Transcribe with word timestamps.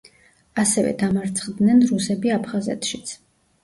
ასევე 0.63 0.95
დამარცხდნენ 1.03 1.87
რუსები 1.93 2.37
აფხაზეთშიც. 2.41 3.19